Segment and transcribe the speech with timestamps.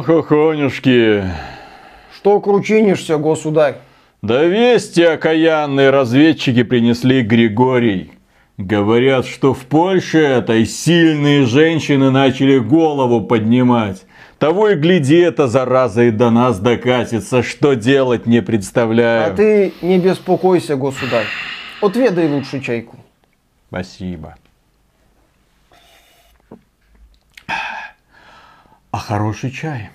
[0.00, 1.24] Ох, охонюшки.
[2.16, 3.74] Что кручинишься, государь?
[4.22, 8.12] Да вести окаянные разведчики принесли Григорий.
[8.56, 14.06] Говорят, что в Польше этой сильные женщины начали голову поднимать.
[14.38, 17.42] Того и гляди, эта зараза и до нас докатится.
[17.42, 19.34] Что делать, не представляю.
[19.34, 21.26] А ты не беспокойся, государь.
[21.82, 22.96] Отведай лучше чайку.
[23.68, 24.36] Спасибо.
[28.92, 29.90] А хороший чай.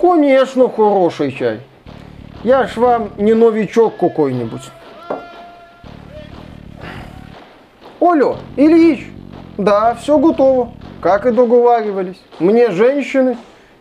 [0.00, 1.60] Конечно, хороший чай.
[2.42, 4.62] Я ж вам не новичок какой-нибудь.
[8.00, 9.06] Олё, Ильич,
[9.58, 12.20] да, все готово, как и договаривались.
[12.38, 13.36] Мне женщины,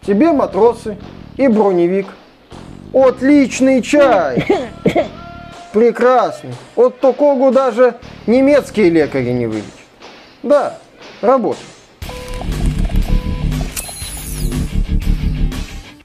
[0.06, 0.98] тебе матросы
[1.38, 2.08] и броневик.
[2.94, 4.46] Отличный чай!
[5.76, 6.56] Прекрасный.
[6.78, 7.96] От такого даже
[8.28, 9.70] немецкие лекари не вылечат.
[10.42, 10.78] Да,
[11.20, 11.68] работает.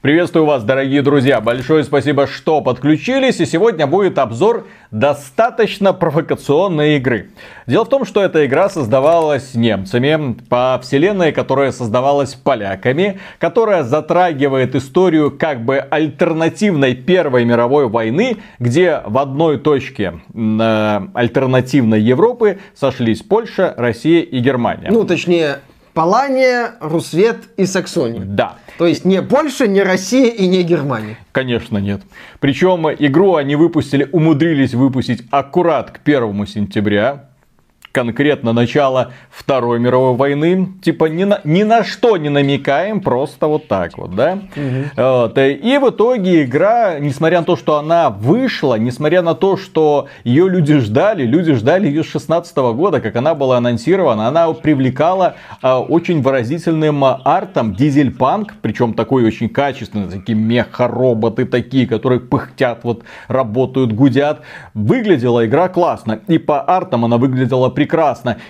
[0.01, 1.41] Приветствую вас, дорогие друзья.
[1.41, 3.39] Большое спасибо, что подключились.
[3.39, 7.29] И сегодня будет обзор достаточно провокационной игры.
[7.67, 14.73] Дело в том, что эта игра создавалась немцами по вселенной, которая создавалась поляками, которая затрагивает
[14.73, 23.21] историю как бы альтернативной Первой мировой войны, где в одной точке э, альтернативной Европы сошлись
[23.21, 24.89] Польша, Россия и Германия.
[24.89, 25.59] Ну, точнее,
[25.93, 28.21] Палания, Русвет и Саксония.
[28.23, 28.55] Да.
[28.77, 31.17] То есть не Польша, не Россия и не Германия.
[31.31, 32.01] Конечно, нет.
[32.39, 37.30] Причем игру они выпустили, умудрились выпустить аккурат к первому сентября
[37.91, 40.69] конкретно начало Второй мировой войны.
[40.81, 44.39] Типа ни на, ни на что не намекаем, просто вот так вот, да?
[44.55, 45.01] Угу.
[45.03, 45.37] Вот.
[45.37, 50.49] И в итоге игра, несмотря на то, что она вышла, несмотря на то, что ее
[50.49, 55.79] люди ждали, люди ждали ее с 16 года, как она была анонсирована, она привлекала а,
[55.79, 63.93] очень выразительным артом дизельпанк, причем такой очень качественный, такие меха-роботы такие, которые пыхтят, вот работают,
[63.93, 64.41] гудят.
[64.73, 67.80] Выглядела игра классно, и по артам она выглядела прекрасно.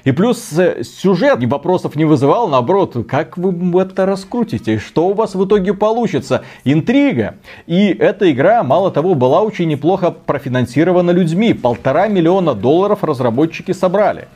[0.04, 5.36] И плюс э, сюжет вопросов не вызывал, наоборот, как вы это раскрутите, что у вас
[5.36, 6.44] в итоге получится.
[6.64, 7.36] Интрига.
[7.68, 11.54] И эта игра, мало того, была очень неплохо профинансирована людьми.
[11.54, 14.28] Полтора миллиона долларов разработчики собрали.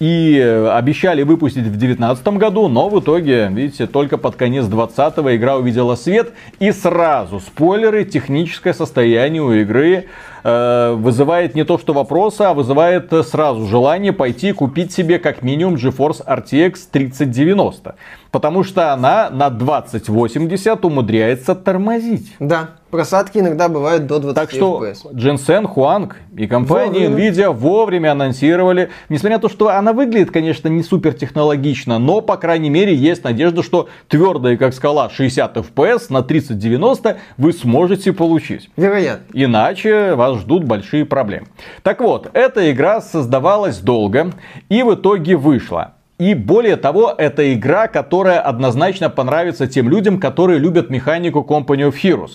[0.00, 5.18] И э, обещали выпустить в 2019 году, но в итоге, видите, только под конец 2020
[5.36, 6.32] игра увидела свет.
[6.60, 10.06] И сразу спойлеры, техническое состояние у игры
[10.44, 15.74] Э, вызывает не то что вопросы, а вызывает сразу желание пойти купить себе как минимум
[15.74, 17.96] GeForce RTX 3090.
[18.30, 22.34] Потому что она на 2080 умудряется тормозить.
[22.38, 25.12] Да, просадки иногда бывают до 20 Так что FPS.
[25.14, 27.30] Jensen Huang и компания вовремя.
[27.30, 28.90] Nvidia вовремя анонсировали.
[29.08, 33.24] Несмотря на то, что она выглядит, конечно, не супер технологично, но, по крайней мере, есть
[33.24, 38.68] надежда, что твердая, как скала, 60 FPS на 3090 вы сможете получить.
[38.76, 39.24] Вероятно.
[39.32, 41.46] Иначе вас ждут большие проблемы.
[41.82, 44.32] Так вот, эта игра создавалась долго
[44.68, 45.94] и в итоге вышла.
[46.18, 51.94] И более того, это игра, которая однозначно понравится тем людям, которые любят механику Company of
[52.02, 52.32] Heroes.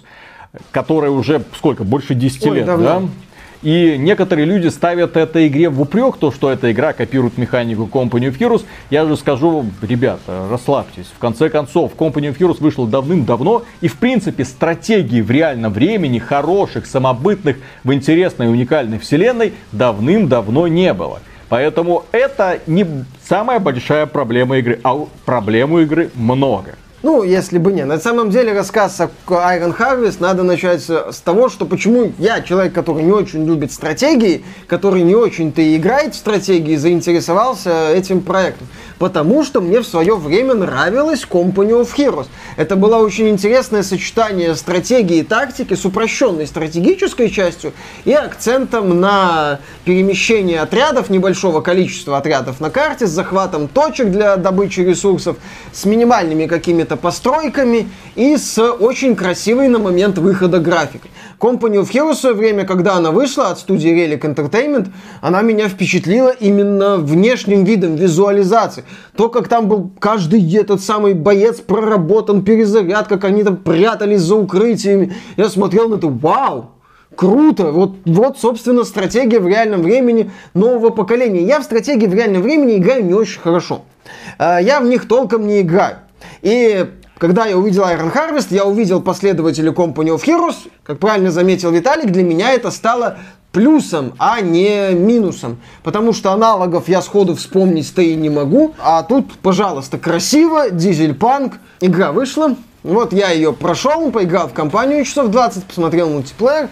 [0.71, 2.85] Которая уже сколько, больше 10 Ой, лет, давно.
[2.85, 3.01] да?
[3.61, 8.29] И некоторые люди ставят этой игре в упрек, то, что эта игра копирует механику Company
[8.29, 8.63] of Heroes.
[8.89, 11.07] Я же скажу, ребята, расслабьтесь.
[11.15, 13.63] В конце концов, Company of Heroes вышел давным-давно.
[13.81, 20.67] И, в принципе, стратегии в реальном времени, хороших, самобытных, в интересной и уникальной вселенной давным-давно
[20.67, 21.19] не было.
[21.53, 22.83] Поэтому это не
[23.23, 26.77] самая большая проблема игры, а проблему игры много.
[27.03, 27.83] Ну, если бы не.
[27.83, 32.71] На самом деле рассказ о Iron Harvest надо начать с того, что почему я, человек,
[32.71, 38.69] который не очень любит стратегии, который не очень-то и играет в стратегии, заинтересовался этим проектом
[39.03, 42.27] потому что мне в свое время нравилась Company of Heroes.
[42.55, 47.73] Это было очень интересное сочетание стратегии и тактики с упрощенной стратегической частью
[48.05, 54.79] и акцентом на перемещение отрядов, небольшого количества отрядов на карте, с захватом точек для добычи
[54.79, 55.35] ресурсов,
[55.73, 61.11] с минимальными какими-то постройками и с очень красивой на момент выхода графикой.
[61.39, 64.87] Company of Heroes в свое время, когда она вышла от студии Relic Entertainment,
[65.21, 68.85] она меня впечатлила именно внешним видом визуализации.
[69.17, 74.35] То, как там был каждый этот самый боец проработан, перезаряд, как они там прятались за
[74.35, 75.13] укрытиями.
[75.35, 76.69] Я смотрел на это, вау,
[77.15, 77.71] Круто!
[77.71, 81.43] Вот, вот, собственно, стратегия в реальном времени нового поколения.
[81.43, 83.83] Я в стратегии в реальном времени играю не очень хорошо.
[84.37, 85.97] А, я в них толком не играю.
[86.43, 86.85] И
[87.17, 90.69] когда я увидел Iron Harvest, я увидел последователей Company of Heroes.
[90.83, 93.17] Как правильно заметил Виталик, для меня это стало
[93.53, 95.61] плюсом, а не минусом.
[95.83, 98.75] Потому что аналогов я сходу вспомнить-то и не могу.
[98.77, 101.59] А тут, пожалуйста, красиво, дизель-панк.
[101.79, 102.57] Игра вышла.
[102.83, 106.67] Вот я ее прошел, поиграл в компанию часов 20, посмотрел мультиплеер.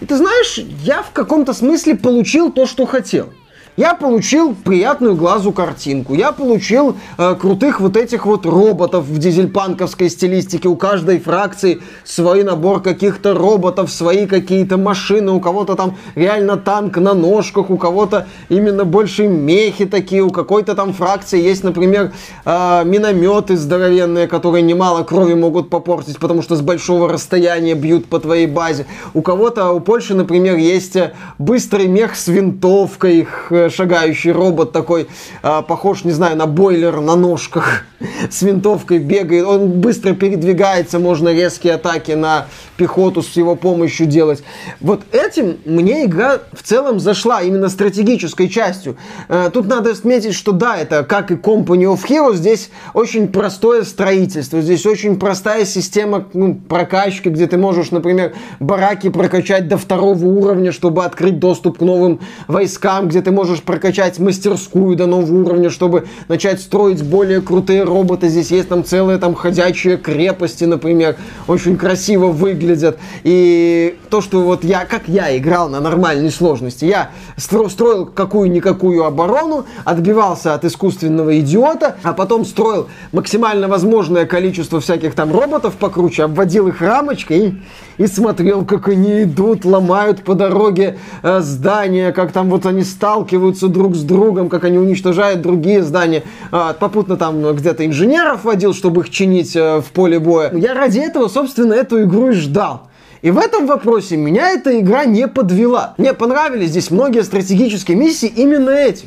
[0.00, 3.30] И ты знаешь, я в каком-то смысле получил то, что хотел.
[3.78, 10.10] Я получил приятную глазу картинку, я получил э, крутых вот этих вот роботов в дизельпанковской
[10.10, 10.68] стилистике.
[10.68, 16.96] У каждой фракции свой набор каких-то роботов, свои какие-то машины, у кого-то там реально танк
[16.96, 22.10] на ножках, у кого-то именно больше мехи такие, у какой-то там фракции есть, например,
[22.44, 28.18] э, минометы здоровенные, которые немало крови могут попортить, потому что с большого расстояния бьют по
[28.18, 28.86] твоей базе.
[29.14, 35.08] У кого-то, у Польши, например, есть э, быстрый мех с винтовкой, э, шагающий робот такой,
[35.42, 37.84] э, похож, не знаю, на бойлер на ножках,
[38.30, 39.46] с винтовкой бегает.
[39.46, 44.42] Он быстро передвигается, можно резкие атаки на пехоту с его помощью делать.
[44.80, 48.96] Вот этим мне игра в целом зашла, именно стратегической частью.
[49.28, 53.82] Э, тут надо отметить, что да, это как и Company of Heroes, здесь очень простое
[53.82, 60.24] строительство, здесь очень простая система ну, прокачки, где ты можешь, например, бараки прокачать до второго
[60.24, 65.70] уровня, чтобы открыть доступ к новым войскам, где ты можешь прокачать мастерскую до нового уровня,
[65.70, 68.28] чтобы начать строить более крутые роботы.
[68.28, 71.16] Здесь есть там целые там ходячие крепости, например,
[71.46, 72.98] очень красиво выглядят.
[73.24, 79.04] И то, что вот я, как я играл на нормальной сложности, я стро, строил какую-никакую
[79.04, 86.24] оборону, отбивался от искусственного идиота, а потом строил максимально возможное количество всяких там роботов покруче,
[86.24, 87.54] обводил их рамочкой и,
[87.98, 93.68] и смотрел, как они идут, ломают по дороге э, здания, как там вот они сталкиваются
[93.68, 96.22] друг с другом, как они уничтожают другие здания.
[96.52, 100.50] Э, попутно там где-то инженеров водил, чтобы их чинить э, в поле боя.
[100.54, 102.88] Я ради этого, собственно, эту игру и ждал.
[103.20, 105.94] И в этом вопросе меня эта игра не подвела.
[105.98, 109.06] Мне понравились здесь многие стратегические миссии именно эти.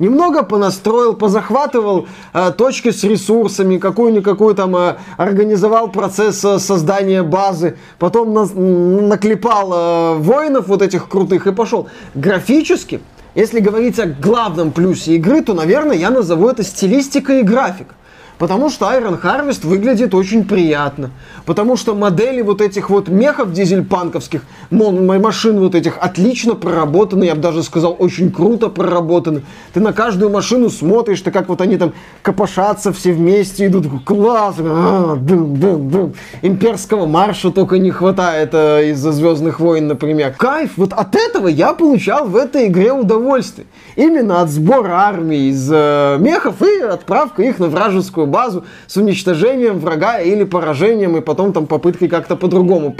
[0.00, 7.76] Немного понастроил, позахватывал э, точки с ресурсами, какую-никакую там э, организовал процесс э, создания базы,
[7.98, 11.88] потом на, наклепал э, воинов вот этих крутых и пошел.
[12.14, 13.02] Графически,
[13.34, 17.94] если говорить о главном плюсе игры, то, наверное, я назову это стилистика и графика.
[18.40, 21.10] Потому что Iron Harvest выглядит очень приятно.
[21.44, 27.42] Потому что модели вот этих вот мехов дизельпанковских, машин вот этих отлично проработаны, я бы
[27.42, 29.42] даже сказал, очень круто проработаны.
[29.74, 31.92] Ты на каждую машину смотришь, ты как вот они там
[32.22, 36.14] копошатся все вместе, идут, класс, а, дым, дым, дым.
[36.40, 40.32] имперского марша только не хватает а, из-за Звездных войн, например.
[40.38, 43.66] Кайф, вот от этого я получал в этой игре удовольствие.
[43.96, 49.78] Именно от сбора армии из э, мехов и отправка их на вражескую базу с уничтожением
[49.78, 52.96] врага или поражением, и потом там попыткой как-то по-другому,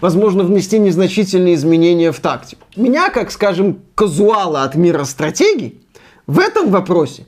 [0.00, 2.66] возможно, внести незначительные изменения в тактику.
[2.74, 5.80] Меня, как, скажем, казуала от мира стратегий,
[6.26, 7.26] в этом вопросе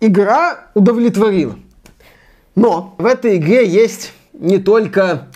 [0.00, 1.56] игра удовлетворила.
[2.54, 5.27] Но в этой игре есть не только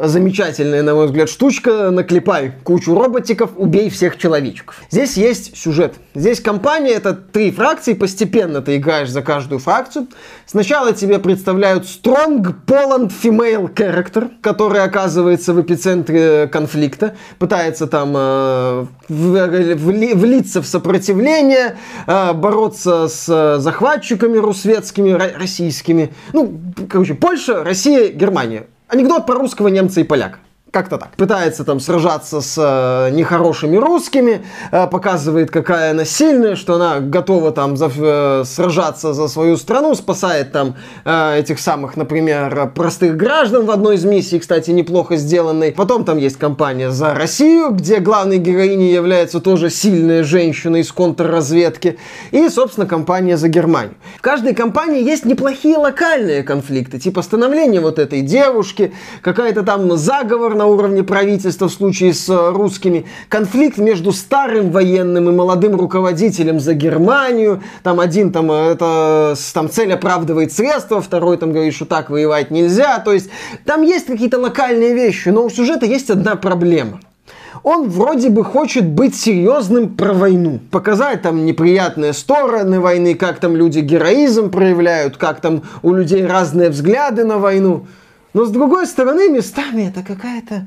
[0.00, 1.90] замечательная, на мой взгляд, штучка.
[1.90, 4.80] Наклепай кучу роботиков, убей всех человечков.
[4.90, 5.94] Здесь есть сюжет.
[6.14, 10.08] Здесь компания, это три фракции, постепенно ты играешь за каждую фракцию.
[10.46, 18.86] Сначала тебе представляют Strong Poland Female Character, который оказывается в эпицентре конфликта, пытается там э,
[19.08, 26.12] влиться в сопротивление, э, бороться с захватчиками русветскими, российскими.
[26.32, 30.38] Ну, короче, Польша, Россия, Германия Анекдот про русского немца и поляка.
[30.70, 31.16] Как-то так.
[31.16, 37.52] Пытается там сражаться с э, нехорошими русскими, э, показывает, какая она сильная, что она готова
[37.52, 43.64] там за, э, сражаться за свою страну, спасает там э, этих самых, например, простых граждан
[43.64, 45.72] в одной из миссий, кстати, неплохо сделанной.
[45.72, 51.98] Потом там есть кампания за Россию, где главной героиней является тоже сильная женщина из контрразведки.
[52.30, 53.94] И, собственно, кампания за Германию.
[54.18, 60.57] В каждой кампании есть неплохие локальные конфликты, типа становление вот этой девушки, какая-то там заговор
[60.58, 66.60] на уровне правительства в случае с э, русскими, конфликт между старым военным и молодым руководителем
[66.60, 71.86] за Германию, там один там э, это там цель оправдывает средства, второй там говорит, что
[71.86, 73.30] так воевать нельзя, то есть
[73.64, 77.00] там есть какие-то локальные вещи, но у сюжета есть одна проблема
[77.62, 80.60] он вроде бы хочет быть серьезным про войну.
[80.70, 86.70] Показать там неприятные стороны войны, как там люди героизм проявляют, как там у людей разные
[86.70, 87.86] взгляды на войну.
[88.34, 90.66] Но с другой стороны, местами это какая-то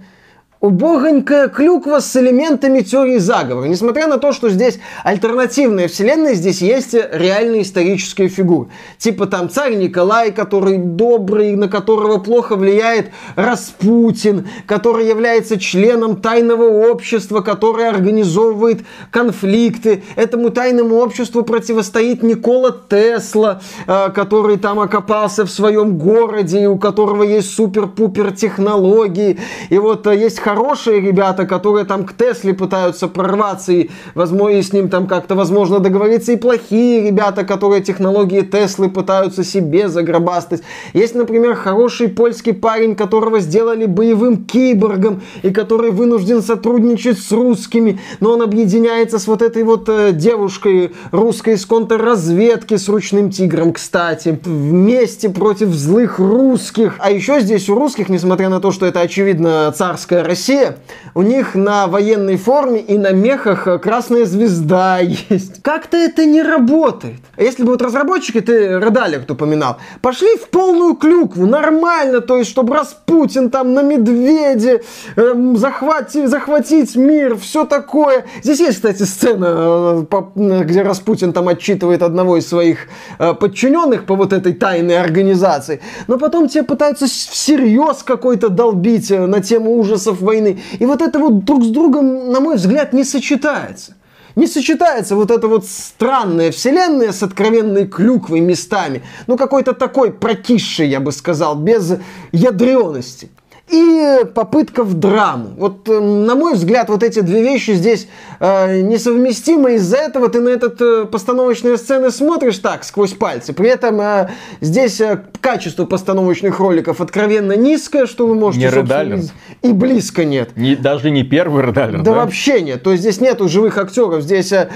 [0.61, 3.65] убогонькая клюква с элементами теории заговора.
[3.65, 8.69] Несмотря на то, что здесь альтернативная вселенная, здесь есть реальные исторические фигуры.
[8.99, 16.65] Типа там царь Николай, который добрый, на которого плохо влияет Распутин, который является членом тайного
[16.91, 20.03] общества, которое организовывает конфликты.
[20.15, 27.23] Этому тайному обществу противостоит Никола Тесла, э, который там окопался в своем городе, у которого
[27.23, 29.39] есть супер-пупер технологии.
[29.69, 34.61] И вот э, есть хорошие ребята, которые там к Тесле пытаются прорваться и, возможно, и
[34.61, 40.61] с ним там как-то, возможно, договориться, и плохие ребята, которые технологии Теслы пытаются себе загробастать.
[40.93, 48.01] Есть, например, хороший польский парень, которого сделали боевым киборгом, и который вынужден сотрудничать с русскими,
[48.19, 53.71] но он объединяется с вот этой вот э, девушкой русской из контрразведки с ручным тигром,
[53.71, 56.95] кстати, вместе против злых русских.
[56.99, 60.77] А еще здесь у русских, несмотря на то, что это очевидно царская Россия, Россия,
[61.13, 64.97] у них на военной форме и на мехах э, красная звезда
[65.29, 65.61] есть.
[65.61, 67.19] Как-то это не работает.
[67.37, 72.73] Если бы вот разработчики, ты Редалер упоминал, пошли в полную клюкву, нормально, то есть, чтобы
[72.75, 74.81] Распутин там на медведе,
[75.15, 78.25] эм, захватить, захватить мир, все такое.
[78.41, 82.87] Здесь есть, кстати, сцена, э, где Распутин там отчитывает одного из своих
[83.19, 85.81] э, подчиненных по вот этой тайной организации.
[86.07, 90.61] Но потом тебе пытаются всерьез какой-то долбить на тему ужасов войны.
[90.79, 93.95] И вот это вот друг с другом, на мой взгляд, не сочетается.
[94.35, 99.03] Не сочетается вот эта вот странная вселенная с откровенной клюквой местами.
[99.27, 101.97] Ну, какой-то такой прокисший, я бы сказал, без
[102.31, 103.29] ядрености
[103.71, 105.51] и попытка в драму.
[105.57, 108.07] Вот, э, на мой взгляд, вот эти две вещи здесь
[108.39, 109.75] э, несовместимы.
[109.75, 113.53] Из-за этого ты на этот э, постановочные сцены смотришь так, сквозь пальцы.
[113.53, 118.65] При этом э, здесь э, качество постановочных роликов откровенно низкое, что вы можете...
[118.67, 119.19] Не Редалер.
[119.61, 120.55] И близко нет.
[120.57, 122.03] Не, даже не первый Редалер, да?
[122.03, 122.83] Да вообще нет.
[122.83, 124.21] То есть здесь нету живых актеров.
[124.21, 124.69] Здесь э,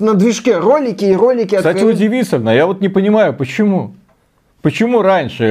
[0.00, 1.56] на движке ролики и ролики...
[1.56, 1.90] Кстати, откровенно...
[1.90, 2.50] удивительно.
[2.50, 3.94] Я вот не понимаю, почему?
[4.62, 5.44] Почему раньше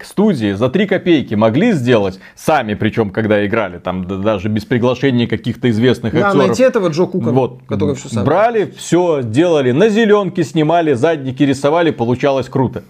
[0.00, 5.28] э, студии за 3 копейки могли сделать сами, причем когда играли, там даже без приглашения
[5.28, 6.46] каких-то известных да, актеров.
[6.46, 8.24] найти этого Джо Кука, вот, который все сам.
[8.24, 12.82] Брали, все делали, на зеленке снимали, задники рисовали, получалось круто.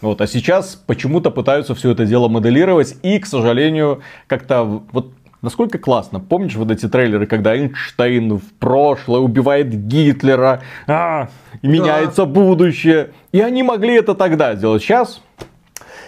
[0.00, 5.78] Вот, а сейчас почему-то пытаются все это дело моделировать и, к сожалению, как-то вот Насколько
[5.78, 6.20] классно.
[6.20, 11.28] Помнишь вот эти трейлеры, когда Эйнштейн в прошлое убивает Гитлера, а,
[11.62, 12.26] и меняется да.
[12.26, 13.10] будущее.
[13.32, 14.82] И они могли это тогда сделать.
[14.82, 15.20] Сейчас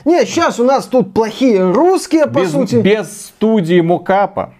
[0.04, 2.76] нет, сейчас у нас тут плохие русские, по без, сути.
[2.76, 4.54] Без студии Мокапа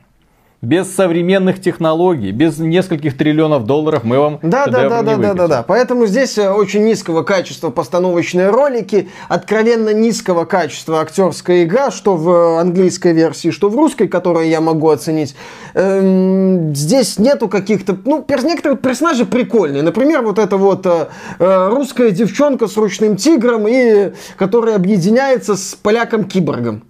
[0.65, 5.49] без современных технологий, без нескольких триллионов долларов мы вам да, да, да, да, да, да,
[5.49, 5.63] да.
[5.63, 12.59] Поэтому здесь э, очень низкого качества постановочные ролики, откровенно низкого качества актерская игра, что в
[12.61, 15.37] английской версии, что в русской, которую я могу оценить.
[15.75, 19.83] Эм, здесь нету каких-то, ну, некоторые персонажи прикольные.
[19.83, 25.75] Например, вот эта вот э, э русская девчонка с ручным тигром и которая объединяется с
[25.75, 26.85] поляком-киборгом.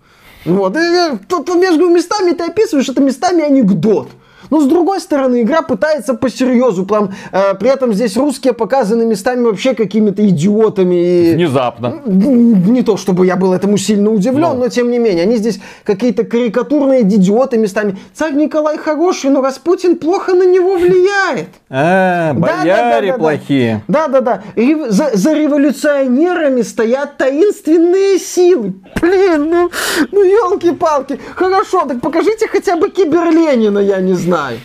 [0.45, 0.77] Вот.
[0.77, 4.09] И тут между местами ты описываешь, это местами анекдот.
[4.51, 6.85] Но с другой стороны, игра пытается по серьезу.
[6.85, 10.95] Прям, э, при этом здесь русские показаны местами вообще какими-то идиотами.
[10.95, 11.35] И...
[11.35, 12.03] Внезапно.
[12.07, 14.55] Не то, чтобы я был этому сильно удивлен, но.
[14.55, 15.25] но тем не менее.
[15.25, 17.99] Они здесь какие-то карикатурные идиоты местами.
[18.13, 21.49] Царь Николай хороший, но Распутин плохо на него влияет.
[21.77, 23.83] А, бояре да, да, да, плохие.
[23.89, 24.43] Да-да-да.
[24.91, 28.75] За, за революционерами стоят таинственные силы.
[29.01, 29.71] Блин, ну,
[30.13, 31.19] ну елки-палки.
[31.35, 34.61] Хорошо, так покажите хотя бы Киберленина, я не знаю знаю.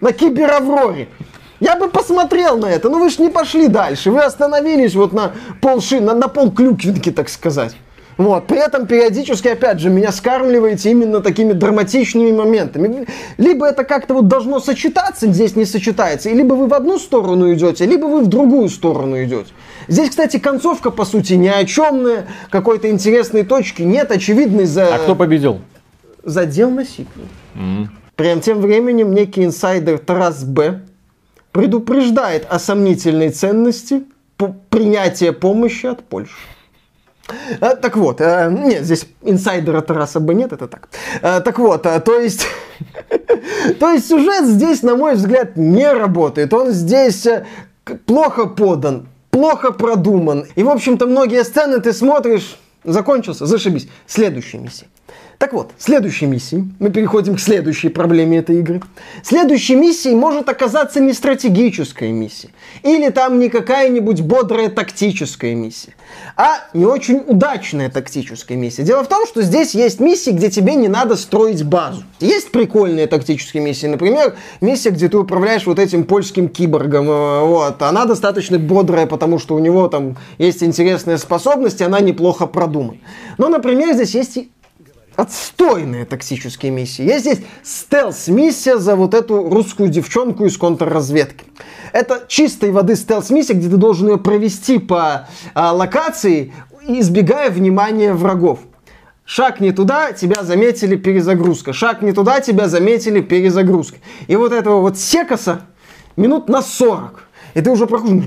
[0.00, 1.08] На Киберавроре.
[1.60, 4.12] Я бы посмотрел на это, но вы же не пошли дальше.
[4.12, 7.74] Вы остановились вот на полши, на, на пол клюквинки, так сказать.
[8.16, 8.46] Вот.
[8.46, 13.06] При этом периодически, опять же, меня скармливаете именно такими драматичными моментами.
[13.38, 17.52] Либо это как-то вот должно сочетаться, здесь не сочетается, и либо вы в одну сторону
[17.52, 19.50] идете, либо вы в другую сторону идете.
[19.88, 24.94] Здесь, кстати, концовка, по сути, ни о чемная, какой-то интересной точки нет, очевидный за...
[24.94, 25.60] А кто победил?
[26.24, 27.26] Задел на сиквел.
[27.54, 27.88] Mm.
[28.18, 30.80] Прям тем временем некий инсайдер Тарас Б.
[31.52, 34.02] предупреждает о сомнительной ценности
[34.70, 36.34] принятия помощи от Польши.
[37.60, 40.88] А, так вот, а, нет, здесь инсайдера Тараса Б нет, это так.
[41.22, 42.44] А, так вот, а, то есть,
[43.78, 46.52] то есть сюжет здесь, на мой взгляд, не работает.
[46.52, 47.46] Он здесь э,
[48.04, 50.44] плохо подан, плохо продуман.
[50.56, 53.88] И, в общем-то, многие сцены ты смотришь, закончился, зашибись.
[54.08, 54.88] Следующая миссия.
[55.38, 58.82] Так вот, следующей миссией, мы переходим к следующей проблеме этой игры.
[59.22, 62.48] Следующей миссией может оказаться не стратегическая миссия,
[62.82, 65.94] или там не какая-нибудь бодрая тактическая миссия,
[66.36, 68.82] а не очень удачная тактическая миссия.
[68.82, 72.02] Дело в том, что здесь есть миссии, где тебе не надо строить базу.
[72.18, 77.80] Есть прикольные тактические миссии, например, миссия, где ты управляешь вот этим польским киборгом, э, вот,
[77.80, 82.98] она достаточно бодрая, потому что у него там есть интересные способности, она неплохо продумана.
[83.38, 84.38] Но, например, здесь есть
[85.18, 87.02] отстойные токсические миссии.
[87.02, 91.44] Есть здесь стелс-миссия за вот эту русскую девчонку из контрразведки.
[91.92, 96.52] Это чистой воды стелс-миссия, где ты должен ее провести по а, локации,
[96.86, 98.60] избегая внимания врагов.
[99.24, 101.72] Шаг не туда, тебя заметили, перезагрузка.
[101.72, 103.98] Шаг не туда, тебя заметили, перезагрузка.
[104.28, 105.62] И вот этого вот секоса
[106.16, 107.24] минут на 40.
[107.54, 108.24] И ты уже проходишь,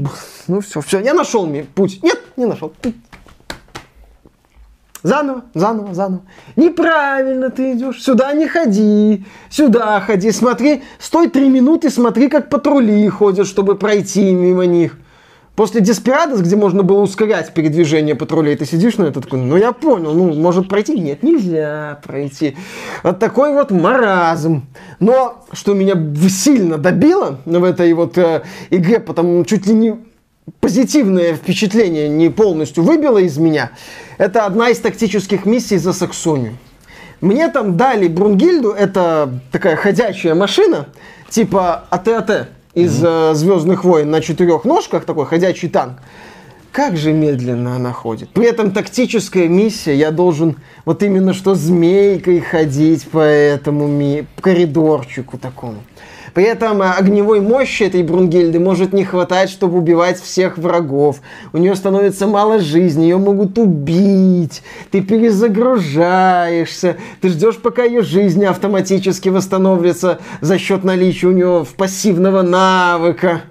[0.48, 2.03] ну все, все, я нашел мне путь.
[2.03, 2.74] Нет, не нашел.
[5.03, 6.22] Заново, заново, заново.
[6.55, 8.03] Неправильно ты идешь.
[8.03, 9.25] Сюда не ходи.
[9.50, 10.31] Сюда ходи.
[10.31, 14.98] Смотри, стой три минуты, смотри, как патрули ходят, чтобы пройти мимо них.
[15.55, 20.13] После Деспирадос, где можно было ускорять передвижение патрулей, ты сидишь на этот, ну я понял,
[20.13, 20.98] ну может пройти?
[20.98, 22.55] Нет, нельзя пройти.
[23.03, 24.63] Вот такой вот маразм.
[25.00, 25.96] Но что меня
[26.29, 30.11] сильно добило в этой вот э, игре, потому чуть ли не
[30.60, 33.71] позитивное впечатление не полностью выбило из меня,
[34.17, 36.57] это одна из тактических миссий за Саксонию.
[37.21, 40.88] Мне там дали Брунгильду, это такая ходячая машина,
[41.29, 43.33] типа АТ-АТ из mm-hmm.
[43.36, 46.00] Звездных войн на четырех ножках, такой ходячий танк.
[46.71, 48.29] Как же медленно она ходит.
[48.29, 50.55] При этом тактическая миссия, я должен
[50.86, 55.83] вот именно что змейкой ходить по этому ми- коридорчику такому.
[56.33, 61.21] При этом э, огневой мощи этой Брунгильды может не хватать, чтобы убивать всех врагов.
[61.53, 64.63] У нее становится мало жизни, ее могут убить.
[64.91, 72.41] Ты перезагружаешься, ты ждешь, пока ее жизнь автоматически восстановится за счет наличия у нее пассивного
[72.41, 73.41] навыка.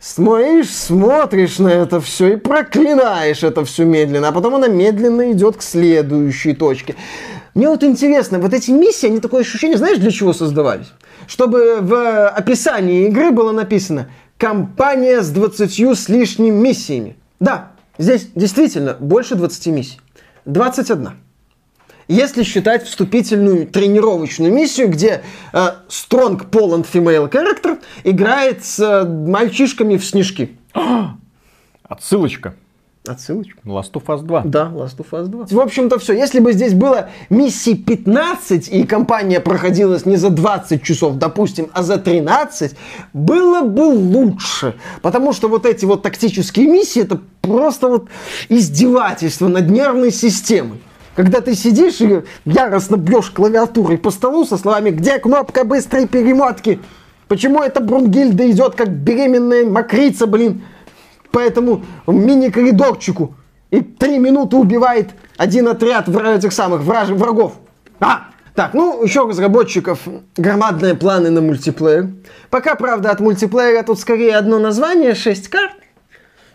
[0.00, 5.56] Смотришь, смотришь на это все и проклинаешь это все медленно, а потом она медленно идет
[5.56, 6.94] к следующей точке.
[7.54, 10.88] Мне вот интересно, вот эти миссии, они такое ощущение, знаешь, для чего создавались?
[11.26, 17.16] Чтобы в описании игры было написано «Компания с 20 с лишним миссиями».
[17.40, 20.00] Да, здесь действительно больше 20 миссий.
[20.44, 21.10] 21.
[22.06, 29.96] Если считать вступительную тренировочную миссию, где э, Strong Poland Female Character играет с э, мальчишками
[29.96, 30.58] в снежки.
[31.82, 32.54] Отсылочка.
[33.06, 33.58] Отсылочка.
[33.66, 34.42] Last of Us 2.
[34.46, 35.46] Да, Last of Us 2.
[35.50, 36.14] В общем-то все.
[36.14, 41.82] Если бы здесь было миссий 15, и компания проходилась не за 20 часов, допустим, а
[41.82, 42.74] за 13,
[43.12, 44.76] было бы лучше.
[45.02, 48.08] Потому что вот эти вот тактические миссии, это просто вот
[48.48, 50.80] издевательство над нервной системой.
[51.14, 56.80] Когда ты сидишь и яростно бьешь клавиатурой по столу со словами «Где кнопка быстрой перемотки?»
[57.28, 60.62] Почему эта Брунгильда идет как беременная мокрица, блин?
[61.34, 63.34] По этому мини-коридорчику
[63.72, 67.08] и три минуты убивает один отряд этих самых враж...
[67.08, 67.54] врагов.
[67.98, 68.28] А!
[68.54, 69.98] Так, ну, еще у разработчиков
[70.36, 72.10] громадные планы на мультиплеер.
[72.50, 75.74] Пока, правда, от мультиплеера тут скорее одно название, 6 карт.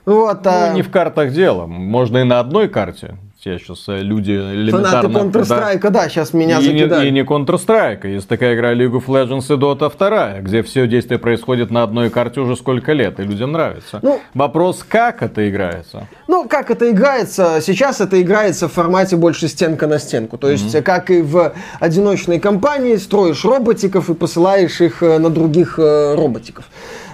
[0.06, 0.74] Вот, ну, а...
[0.74, 1.66] не в картах дело.
[1.66, 3.18] Можно и на одной карте.
[3.40, 5.10] Все сейчас э, люди элементарно...
[5.10, 7.04] Фанаты Counter-Strike, да, да, сейчас меня и закидают.
[7.04, 8.06] Не, и не Counter-Strike.
[8.06, 12.10] Есть такая игра League of Legends и Dota 2, где все действие происходит на одной
[12.10, 14.00] карте уже сколько лет, и людям нравится.
[14.02, 16.10] Ну, Вопрос, как это играется?
[16.28, 17.62] Ну, как это играется?
[17.62, 20.38] Сейчас это играется в формате больше стенка на стенку.
[20.38, 20.82] То есть, mm-hmm.
[20.82, 26.66] как и в одиночной кампании, строишь роботиков и посылаешь их э, на других э, роботиков.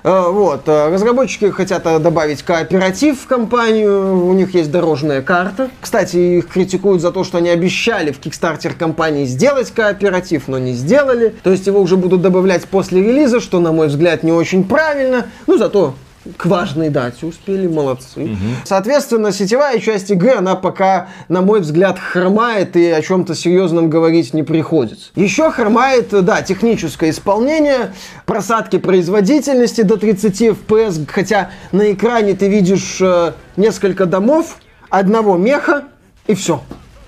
[0.06, 0.68] Э, вот.
[0.68, 5.72] Э, разработчики хотят э, добавить кооператив в компанию, у них есть дорожная карта.
[5.82, 10.74] Кстати, их критикуют за то, что они обещали в Kickstarter компании сделать кооператив, но не
[10.74, 11.34] сделали.
[11.42, 15.26] То есть его уже будут добавлять после релиза, что, на мой взгляд, не очень правильно.
[15.48, 15.96] Ну, зато
[16.38, 18.24] к важной дате успели, молодцы.
[18.24, 18.38] Угу.
[18.64, 24.34] Соответственно, сетевая часть игры, она пока, на мой взгляд, хромает и о чем-то серьезном говорить
[24.34, 25.12] не приходится.
[25.16, 27.94] Еще хромает, да, техническое исполнение,
[28.26, 34.58] просадки производительности до 30 FPS, хотя на экране ты видишь э, несколько домов,
[34.90, 35.86] одного меха
[36.28, 36.62] и все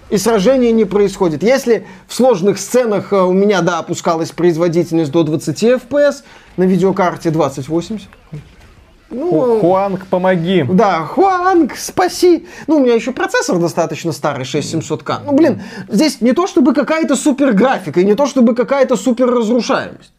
[0.09, 1.43] и сражение не происходит.
[1.43, 6.23] Если в сложных сценах э, у меня, да, опускалась производительность до 20 FPS,
[6.55, 8.07] на видеокарте 2080,
[9.09, 10.65] ну, Хуанг, помоги.
[10.69, 12.47] Да, Хуанг, спаси.
[12.67, 15.19] Ну, у меня еще процессор достаточно старый, 6700К.
[15.25, 19.27] Ну, блин, здесь не то чтобы какая-то супер графика, и не то чтобы какая-то супер
[19.27, 20.11] разрушаемость.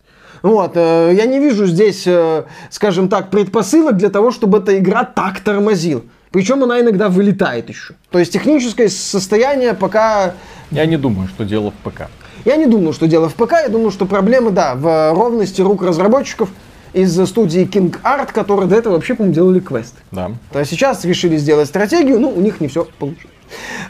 [0.42, 5.05] Вот, э, я не вижу здесь, э, скажем так, предпосылок для того, чтобы эта игра
[5.05, 6.03] так тормозила.
[6.31, 7.94] Причем она иногда вылетает еще.
[8.11, 10.35] То есть техническое состояние пока...
[10.70, 12.09] Я не думаю, что дело в ПК.
[12.44, 13.53] Я не думаю, что дело в ПК.
[13.53, 16.51] Я думаю, что проблемы, да, в ровности рук разработчиков
[16.92, 19.94] из студии King Art, которые до этого вообще, по-моему, делали квест.
[20.11, 20.33] Да.
[20.53, 23.35] То есть сейчас решили сделать стратегию, но у них не все получилось.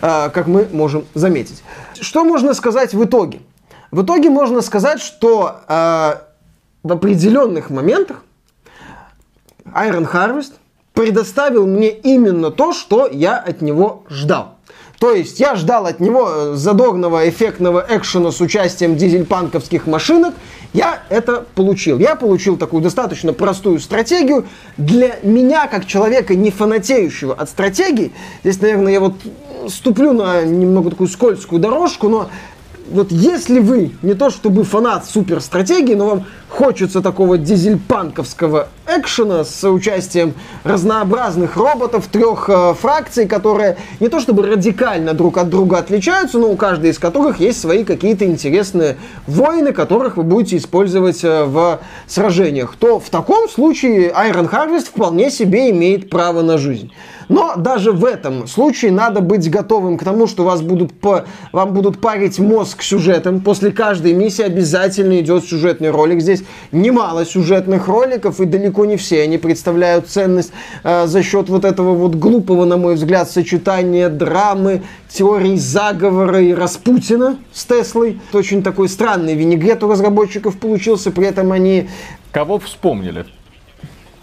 [0.01, 1.63] А, как мы можем заметить.
[2.01, 3.41] Что можно сказать в итоге?
[3.91, 6.23] В итоге можно сказать, что а,
[6.83, 8.23] в определенных моментах
[9.65, 10.53] Iron Harvest
[10.95, 14.55] предоставил мне именно то, что я от него ждал.
[14.99, 20.35] То есть я ждал от него э, задорного, эффектного экшена с участием дизельпанковских машинок.
[20.73, 21.99] Я это получил.
[21.99, 24.47] Я получил такую достаточно простую стратегию.
[24.77, 28.13] Для меня, как человека, не фанатеющего от стратегии,
[28.45, 29.15] здесь, наверное, я вот
[29.69, 32.29] ступлю на немного такую скользкую дорожку, но
[32.91, 38.69] вот если вы не то чтобы фанат супер стратегии, но вам хочется такого дизельпанковского
[38.99, 40.35] экшена с участием
[40.65, 46.49] разнообразных роботов, трех э, фракций, которые не то чтобы радикально друг от друга отличаются, но
[46.49, 51.81] у каждой из которых есть свои какие-то интересные воины, которых вы будете использовать э, в
[52.07, 56.93] сражениях, то в таком случае Iron Harvest вполне себе имеет право на жизнь.
[57.29, 61.75] Но даже в этом случае надо быть готовым к тому, что вас будут по, вам
[61.75, 63.41] будут парить мозг сюжетом.
[63.41, 66.21] После каждой миссии обязательно идет сюжетный ролик.
[66.21, 70.53] Здесь немало сюжетных роликов, и далеко не все они представляют ценность
[70.85, 76.53] э, за счет вот этого вот глупого, на мой взгляд, сочетания драмы, теории заговора и
[76.53, 78.21] Распутина с Теслой.
[78.29, 81.89] Это очень такой странный винегрет у разработчиков получился, при этом они...
[82.33, 83.27] Кого вспомнили?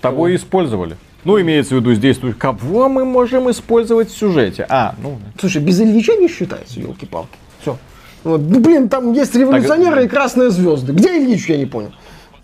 [0.01, 0.97] Того и использовали.
[1.25, 4.65] Ну, имеется в виду здесь, кого мы можем использовать в сюжете?
[4.69, 5.17] А, ну...
[5.39, 7.37] Слушай, без Ильича не считается, елки-палки.
[7.61, 7.77] Все.
[8.23, 10.05] Вот, ну, блин, там есть революционеры так...
[10.05, 10.93] и красные звезды.
[10.93, 11.91] Где Ильич, я не понял.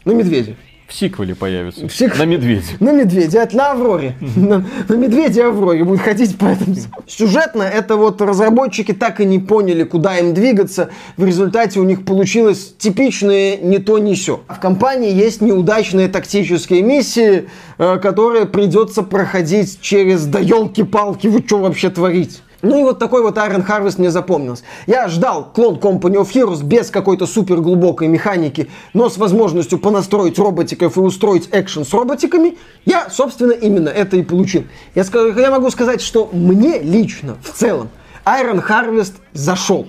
[0.04, 0.58] На медведе.
[0.92, 1.88] В сиквеле появится.
[1.88, 2.20] В сик...
[2.20, 2.66] На медведе.
[2.82, 4.16] На медведе, это на Авроре.
[4.36, 6.76] на, на медведе Авроре будет ходить по этому.
[7.08, 10.90] Сюжетно это вот разработчики так и не поняли, куда им двигаться.
[11.16, 14.42] В результате у них получилось типичное не то, не все.
[14.50, 21.60] В компании есть неудачные тактические миссии, э, которые придется проходить через да елки-палки, вы что
[21.60, 22.40] вообще творите?
[22.62, 24.64] Ну и вот такой вот Iron Harvest мне запомнился.
[24.86, 30.38] Я ждал клон Company of Heroes без какой-то супер глубокой механики, но с возможностью понастроить
[30.38, 32.58] роботиков и устроить экшен с роботиками.
[32.86, 34.66] Я, собственно, именно это и получил.
[34.96, 35.04] Я,
[35.38, 37.90] я могу сказать, что мне лично, в целом,
[38.26, 39.88] Iron Harvest зашел.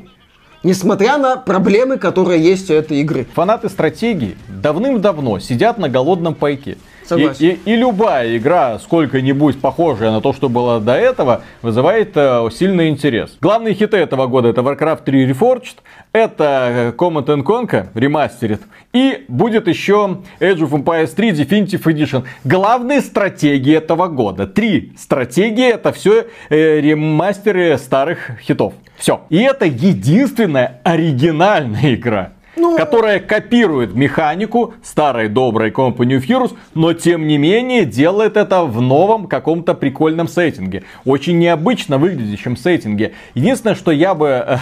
[0.63, 3.27] Несмотря на проблемы, которые есть у этой игры.
[3.35, 6.79] Фанаты стратегии давным-давно сидят на голодном пайке.
[7.13, 7.47] Согласен.
[7.47, 12.49] И, и, и любая игра, сколько-нибудь похожая на то, что было до этого, вызывает э,
[12.53, 13.37] сильный интерес.
[13.41, 15.77] Главные хиты этого года это Warcraft 3 Reforged,
[16.13, 22.25] это э, Command Conquer ремастерит, и будет еще Age of Empires 3 Definitive Edition.
[22.45, 24.47] Главные стратегии этого года.
[24.47, 28.75] Три стратегии, это все э, ремастеры старых хитов.
[28.97, 29.23] Все.
[29.31, 32.77] И это единственная оригинальная игра ну...
[32.77, 38.81] которая копирует механику старой доброй Company of Heroes, но тем не менее делает это в
[38.81, 40.85] новом каком-то прикольном сеттинге.
[41.05, 43.13] Очень необычно выглядящем сеттинге.
[43.35, 44.57] Единственное, что я бы, э,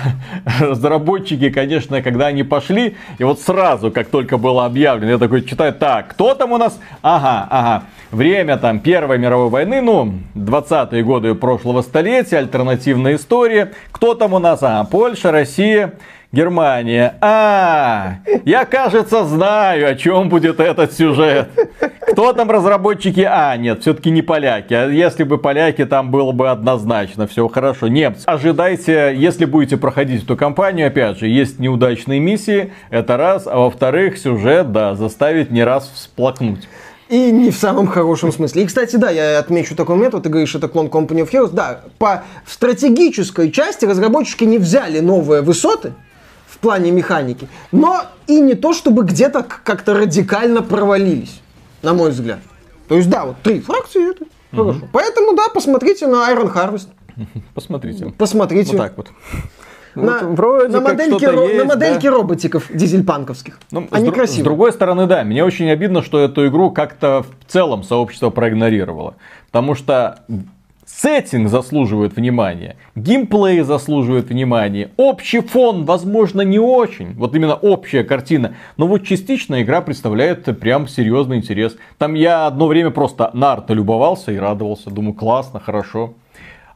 [0.60, 5.72] разработчики, конечно, когда они пошли, и вот сразу, как только было объявлено, я такой читаю,
[5.72, 6.78] так, кто там у нас?
[7.02, 7.84] Ага, ага.
[8.10, 13.72] Время там Первой мировой войны, ну, 20-е годы прошлого столетия, альтернативная история.
[13.92, 14.62] Кто там у нас?
[14.62, 15.94] Ага, Польша, Россия.
[16.32, 17.16] Германия.
[17.20, 21.48] А, я, кажется, знаю, о чем будет этот сюжет.
[22.12, 23.26] Кто там разработчики?
[23.28, 24.72] А, нет, все-таки не поляки.
[24.72, 27.26] А если бы поляки, там было бы однозначно.
[27.26, 27.88] Все хорошо.
[27.88, 28.22] Немцы.
[28.26, 32.72] Ожидайте, если будете проходить эту кампанию, опять же, есть неудачные миссии.
[32.90, 33.48] Это раз.
[33.48, 36.68] А во-вторых, сюжет, да, заставит не раз всплакнуть.
[37.08, 38.62] И не в самом хорошем смысле.
[38.62, 41.50] И, кстати, да, я отмечу такой момент, ты говоришь, это клон Company of Heroes.
[41.52, 45.92] Да, по стратегической части разработчики не взяли новые высоты,
[46.60, 51.40] плане механики, но и не то, чтобы где-то как-то радикально провалились,
[51.82, 52.40] на мой взгляд.
[52.88, 54.72] То есть, да, вот три фракции это угу.
[54.72, 54.88] хорошо.
[54.92, 56.88] Поэтому, да, посмотрите на Iron Harvest.
[57.54, 58.12] Посмотрите.
[58.16, 58.76] Посмотрите.
[58.76, 59.08] Вот так вот.
[59.96, 62.16] На, вот на, модельке, ро, есть, на модельке да?
[62.16, 63.58] роботиков дизельпанковских.
[63.72, 64.42] Ну, Они с, красивые.
[64.42, 69.16] С другой стороны, да, мне очень обидно, что эту игру как-то в целом сообщество проигнорировало.
[69.50, 70.20] Потому что
[70.96, 78.54] Сеттинг заслуживает внимания, геймплей заслуживает внимания, общий фон, возможно, не очень, вот именно общая картина,
[78.76, 81.76] но вот частично игра представляет прям серьезный интерес.
[81.96, 86.14] Там я одно время просто на арта любовался и радовался, думаю, классно, хорошо.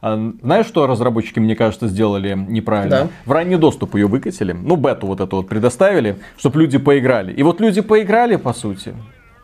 [0.01, 2.89] А, знаешь, что разработчики, мне кажется, сделали неправильно?
[2.89, 3.07] Да.
[3.25, 7.33] В ранний доступ ее выкатили, ну, бету вот эту вот предоставили, чтобы люди поиграли.
[7.33, 8.93] И вот люди поиграли, по сути,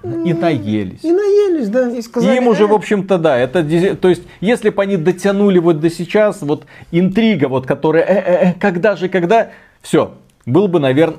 [0.03, 1.03] и наелись.
[1.03, 2.33] И наелись, да, и сказали...
[2.33, 3.63] И им уже, «Э, в общем-то, да, это,
[3.95, 8.49] то есть, если бы они дотянули вот до сейчас, вот интрига, вот, которая, э, э,
[8.49, 9.49] э, когда же, когда,
[9.81, 10.13] все,
[10.45, 11.17] был бы, наверное,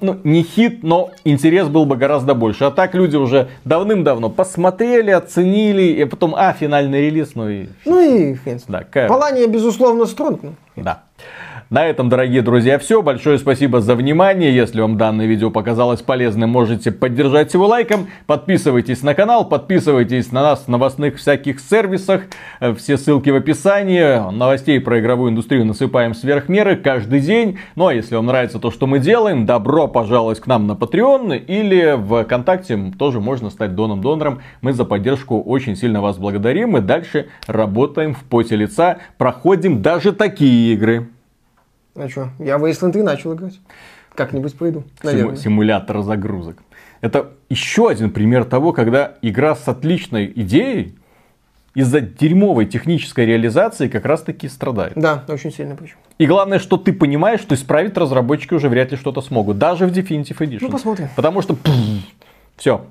[0.00, 2.64] ну, не хит, но интерес был бы гораздо больше.
[2.64, 7.66] А так люди уже давным-давно посмотрели, оценили, и потом, а, финальный релиз, ну и...
[7.84, 8.60] Ну и хрен.
[8.68, 10.40] Да, какая- Полания, безусловно, стронг.
[10.76, 11.02] да.
[11.70, 13.00] На этом, дорогие друзья, все.
[13.00, 14.52] Большое спасибо за внимание.
[14.52, 18.08] Если вам данное видео показалось полезным, можете поддержать его лайком.
[18.26, 22.22] Подписывайтесь на канал, подписывайтесь на нас в новостных всяких сервисах.
[22.58, 24.32] Э, Все ссылки в описании.
[24.32, 27.60] Новостей про игровую индустрию насыпаем сверх меры каждый день.
[27.76, 31.36] Ну а если вам нравится то, что мы делаем, добро пожаловать к нам на Patreon
[31.36, 34.40] или в ВКонтакте тоже можно стать доном-донором.
[34.60, 36.76] Мы за поддержку очень сильно вас благодарим.
[36.76, 38.98] И дальше работаем в поте лица.
[39.18, 41.06] Проходим даже такие игры.
[42.00, 43.60] А что, я в Wasteland 3 начал играть.
[44.14, 45.36] Как-нибудь пойду, наверное.
[45.36, 46.56] симулятор загрузок.
[47.00, 50.94] Это еще один пример того, когда игра с отличной идеей
[51.74, 54.94] из-за дерьмовой технической реализации как раз таки страдает.
[54.96, 55.96] Да, очень сильно причем.
[56.18, 59.58] И главное, что ты понимаешь, что исправить разработчики уже вряд ли что-то смогут.
[59.58, 60.58] Даже в Definitive Edition.
[60.62, 61.08] Ну, посмотрим.
[61.16, 61.56] Потому что
[62.56, 62.84] все,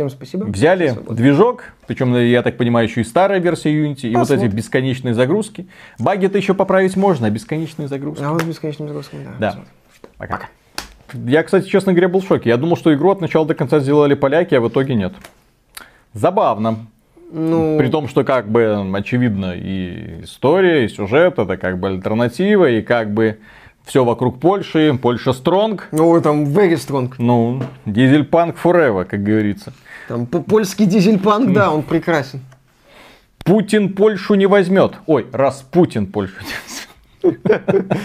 [0.00, 0.44] Всем спасибо.
[0.44, 1.14] взяли Свобода.
[1.14, 4.50] движок, причем, я так понимаю, еще и старая версия Unity, и вот эти Посмотрим.
[4.52, 5.66] бесконечные загрузки.
[5.98, 8.22] Баги-то еще поправить можно, а бесконечные загрузки.
[8.22, 9.30] А вот с бесконечным загрузком, да.
[9.38, 9.46] Да.
[9.48, 9.72] посмотрим.
[10.16, 10.40] Пока.
[11.12, 12.48] Я, кстати, честно говоря, был в шоке.
[12.48, 15.12] Я думал, что игру от начала до конца сделали поляки, а в итоге нет.
[16.14, 16.86] Забавно.
[17.30, 22.70] Ну, При том, что как бы очевидно и история, и сюжет, это как бы альтернатива,
[22.70, 23.38] и как бы
[23.90, 25.88] все вокруг Польши, Польша стронг.
[25.90, 27.12] ну, там very strong.
[27.18, 29.72] Ну, дизельпанк forever, как говорится.
[30.06, 32.40] Там польский дизельпанк, да, он прекрасен.
[33.44, 34.92] Путин Польшу не возьмет.
[35.06, 36.34] Ой, раз Путин Польшу
[37.22, 37.98] не возьмет.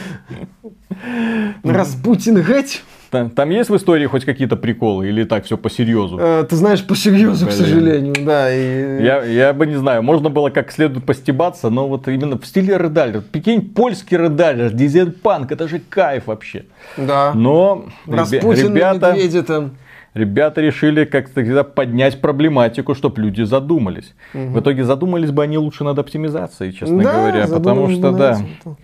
[1.63, 2.81] Распутин геть.
[3.11, 6.17] Там, там есть в истории хоть какие-то приколы или так все по серьезу?
[6.19, 8.53] Э, ты знаешь, по серьезу, к сожалению, да.
[8.53, 9.03] И...
[9.03, 12.77] Я, я бы не знаю, можно было как следует постебаться, но вот именно в стиле
[12.77, 13.21] Редалер.
[13.21, 16.65] Прикинь, польский Редалер, дизельпанк, это же кайф вообще.
[16.97, 17.33] Да.
[17.33, 19.77] Но Распутин ребята, медведе там.
[20.13, 24.13] ребята решили как-то поднять проблематику, чтобы люди задумались.
[24.33, 27.47] В итоге задумались бы они лучше над оптимизацией, честно да, говоря.
[27.47, 28.77] Потому что, да, этим.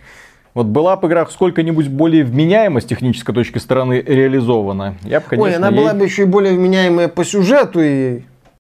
[0.53, 4.95] Вот была бы игра сколько-нибудь более вменяемо с технической точки стороны реализована.
[5.03, 8.21] Я бы, конечно, Ой, она ей- была бы еще и более вменяемая по сюжету и